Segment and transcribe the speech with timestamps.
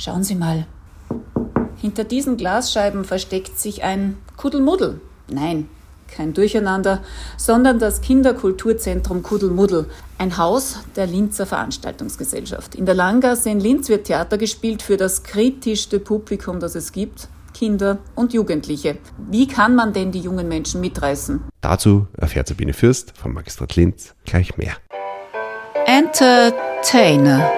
[0.00, 0.64] Schauen Sie mal.
[1.76, 4.98] Hinter diesen Glasscheiben versteckt sich ein Kuddelmuddel.
[5.28, 5.68] Nein,
[6.08, 7.02] kein Durcheinander,
[7.36, 12.76] sondern das Kinderkulturzentrum Kuddelmuddel, ein Haus der Linzer Veranstaltungsgesellschaft.
[12.76, 17.28] In der Langgasse in Linz wird Theater gespielt für das kritischste Publikum, das es gibt,
[17.52, 18.96] Kinder und Jugendliche.
[19.30, 21.42] Wie kann man denn die jungen Menschen mitreißen?
[21.60, 24.72] Dazu erfährt Sabine Fürst vom Magistrat Linz gleich mehr.
[25.84, 27.50] Entertainer.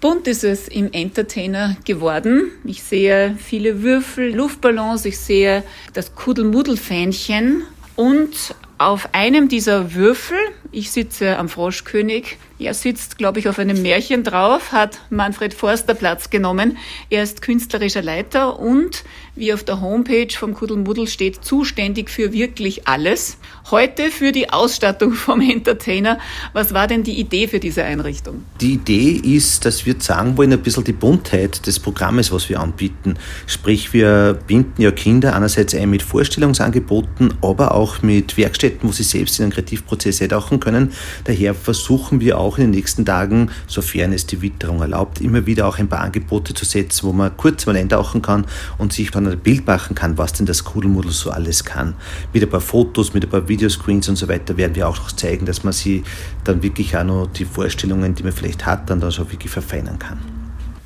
[0.00, 2.50] Bunt ist es im Entertainer geworden.
[2.64, 7.64] Ich sehe viele Würfel, Luftballons, ich sehe das Kuddelmuddel-Fähnchen
[7.96, 10.38] und auf einem dieser Würfel,
[10.72, 15.94] ich sitze am Froschkönig, er sitzt, glaube ich, auf einem Märchen drauf, hat Manfred Forster
[15.94, 16.76] Platz genommen.
[17.08, 19.02] Er ist künstlerischer Leiter und,
[19.34, 23.38] wie auf der Homepage vom Kuddelmuddel steht, zuständig für wirklich alles.
[23.70, 26.18] Heute für die Ausstattung vom Entertainer.
[26.52, 28.44] Was war denn die Idee für diese Einrichtung?
[28.60, 32.60] Die Idee ist, dass wir sagen wollen, ein bisschen die Buntheit des Programmes, was wir
[32.60, 33.14] anbieten.
[33.46, 39.04] Sprich, wir binden ja Kinder einerseits ein mit Vorstellungsangeboten, aber auch mit Werkstätten, wo sie
[39.04, 40.92] selbst in den Kreativprozess eintauchen können.
[41.24, 45.46] Daher versuchen wir auch auch in den nächsten Tagen, sofern es die Witterung erlaubt, immer
[45.46, 48.44] wieder auch ein paar Angebote zu setzen, wo man kurz mal eintauchen kann
[48.76, 51.94] und sich dann ein Bild machen kann, was denn das Kudelmodel so alles kann.
[52.32, 55.12] Mit ein paar Fotos, mit ein paar Videoscreens und so weiter werden wir auch noch
[55.12, 56.02] zeigen, dass man sie
[56.42, 60.00] dann wirklich auch noch die Vorstellungen, die man vielleicht hat, dann, dann so wirklich verfeinern
[60.00, 60.18] kann.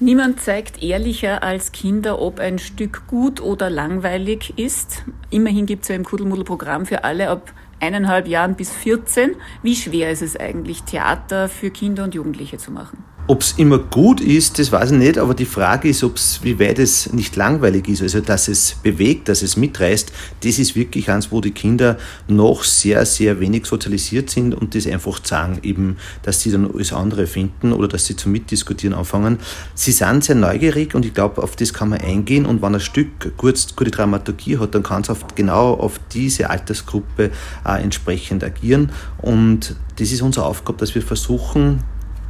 [0.01, 5.03] Niemand zeigt ehrlicher als Kinder, ob ein Stück gut oder langweilig ist.
[5.31, 9.37] Immerhin gibt es ja im Kudelmudel-Programm für alle ab eineinhalb Jahren bis 14.
[9.63, 13.05] Wie schwer ist es eigentlich, Theater für Kinder und Jugendliche zu machen?
[13.27, 16.61] Ob es immer gut ist, das weiß ich nicht, aber die Frage ist, ob's, wie
[16.61, 18.03] weit es nicht langweilig ist.
[18.03, 21.97] Also, dass es bewegt, dass es mitreißt, das ist wirklich eins, wo die Kinder
[22.29, 26.93] noch sehr, sehr wenig sozialisiert sind und das einfach sagen, eben, dass sie dann alles
[26.93, 29.39] andere finden oder dass sie zum Mitdiskutieren anfangen.
[29.75, 32.81] Sie sind sehr neugierig und ich glaube, auf das kann man eingehen und wenn ein
[32.81, 37.31] Stück gut, gute Dramaturgie hat, dann kann es genau auf diese Altersgruppe
[37.65, 38.93] auch entsprechend agieren
[39.23, 41.79] und das ist unsere Aufgabe, dass wir versuchen,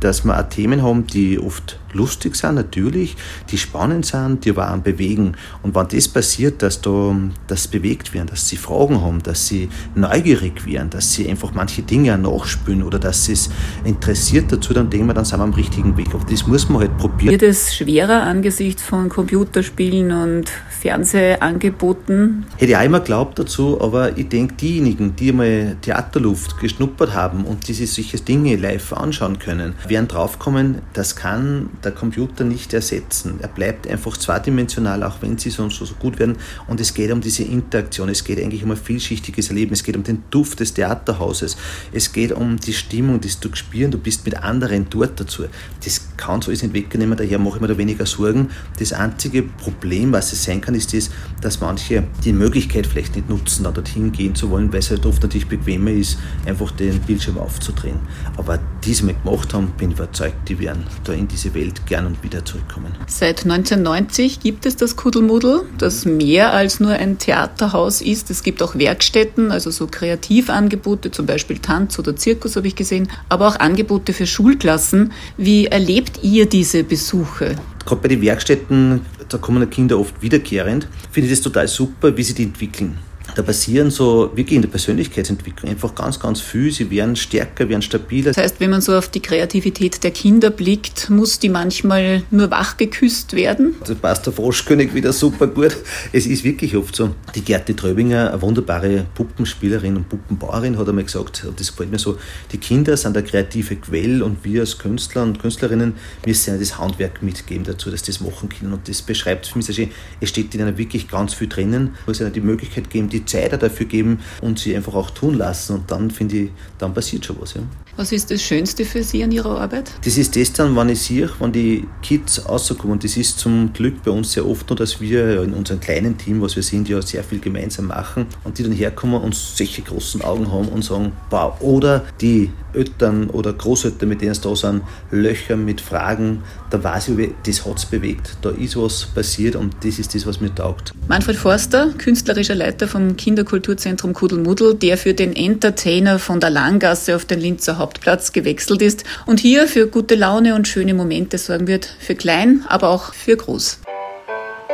[0.00, 3.16] dass wir auch Themen haben, die oft lustig sind, natürlich,
[3.50, 5.36] die spannend sind, die aber auch bewegen.
[5.62, 7.16] Und wenn das passiert, dass da
[7.46, 11.82] das bewegt werden, dass sie Fragen haben, dass sie neugierig werden, dass sie einfach manche
[11.82, 13.48] Dinge nachspülen oder dass sie es
[13.84, 16.08] interessiert dazu, dann denken wir, dann sind wir am richtigen Weg.
[16.12, 17.30] Aber das muss man halt probieren.
[17.30, 20.50] Wird es schwerer angesichts von Computerspielen und
[20.84, 22.44] Fernsehangeboten?
[22.58, 27.46] Hätte ich auch immer geglaubt dazu, aber ich denke, diejenigen, die mal Theaterluft geschnuppert haben
[27.46, 32.74] und die sich solche Dinge live anschauen können, werden draufkommen, das kann der Computer nicht
[32.74, 33.38] ersetzen.
[33.40, 36.36] Er bleibt einfach zweidimensional, auch wenn sie sonst so gut werden.
[36.68, 38.10] Und es geht um diese Interaktion.
[38.10, 39.72] Es geht eigentlich um ein vielschichtiges Erleben.
[39.72, 41.56] Es geht um den Duft des Theaterhauses.
[41.94, 43.90] Es geht um die Stimmung, die du spüren.
[43.90, 45.44] Du bist mit anderen dort dazu.
[45.82, 47.16] Das kann so alles nicht wegnehmen.
[47.16, 48.50] Daher mache ich mir da weniger Sorgen.
[48.78, 53.28] Das einzige Problem, was es sein kann, ist das, dass manche die Möglichkeit vielleicht nicht
[53.28, 57.00] nutzen, da dorthin gehen zu wollen, weil es halt oft natürlich bequemer ist, einfach den
[57.00, 57.98] Bildschirm aufzudrehen.
[58.36, 61.86] Aber die, die gemacht haben, bin ich überzeugt, die werden da in diese Welt Welt
[61.86, 62.92] gern und wieder zurückkommen.
[63.06, 68.30] Seit 1990 gibt es das Kuddelmuddel, das mehr als nur ein Theaterhaus ist.
[68.30, 73.08] Es gibt auch Werkstätten, also so Kreativangebote, zum Beispiel Tanz oder Zirkus habe ich gesehen,
[73.28, 75.12] aber auch Angebote für Schulklassen.
[75.36, 77.56] Wie erlebt ihr diese Besuche?
[77.84, 80.88] Gerade bei den Werkstätten, da kommen die Kinder oft wiederkehrend.
[81.10, 82.98] Finde ich das total super, wie sie die entwickeln
[83.34, 86.70] da passieren so wirklich in der Persönlichkeitsentwicklung einfach ganz, ganz viel.
[86.70, 88.30] Sie werden stärker, werden stabiler.
[88.32, 92.50] Das heißt, wenn man so auf die Kreativität der Kinder blickt, muss die manchmal nur
[92.50, 93.74] wach geküsst werden?
[93.80, 95.76] Das passt der Froschkönig wieder super gut.
[96.12, 97.14] Es ist wirklich oft so.
[97.34, 101.98] Die Gerti Tröbinger, eine wunderbare Puppenspielerin und Puppenbauerin, hat einmal gesagt, und das gefällt mir
[101.98, 102.16] so,
[102.52, 107.22] die Kinder sind der kreative Quell und wir als Künstler und Künstlerinnen müssen das Handwerk
[107.22, 108.72] mitgeben dazu, dass das machen können.
[108.72, 109.90] Und das beschreibt für mich sehr schön.
[110.20, 111.94] Es steht in ihnen wirklich ganz viel drinnen.
[112.06, 115.74] muss ihnen die Möglichkeit geben, die Zeit dafür geben und sie einfach auch tun lassen.
[115.76, 117.54] Und dann finde ich, dann passiert schon was.
[117.54, 117.62] Ja.
[117.96, 119.92] Was ist das Schönste für Sie an Ihrer Arbeit?
[120.04, 122.94] Das ist das dann, wenn ich sehe, wenn die Kids rauskommen.
[122.94, 126.18] Und das ist zum Glück bei uns sehr oft nur, dass wir in unserem kleinen
[126.18, 129.82] Team, was wir sind, ja sehr viel gemeinsam machen und die dann herkommen und solche
[129.82, 131.54] großen Augen haben und sagen, wow.
[131.60, 134.82] Oder die Eltern oder Großeltern, mit denen es da sind,
[135.12, 138.36] Löcher mit Fragen, da weiß ich, das hat es bewegt.
[138.42, 140.92] Da ist was passiert und das ist das, was mir taugt.
[141.06, 147.24] Manfred Forster, künstlerischer Leiter vom Kinderkulturzentrum Kuddelmuddel, der für den Entertainer von der Langgasse auf
[147.24, 151.84] den Linzer Hauptplatz gewechselt ist und hier für gute Laune und schöne Momente sorgen wird,
[152.00, 153.80] für klein, aber auch für groß.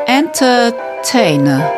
[0.06, 1.72] Entertainer.